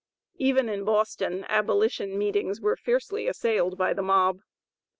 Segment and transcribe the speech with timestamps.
[0.39, 4.39] Even in Boston, Abolition meetings were fiercely assailed by the mob.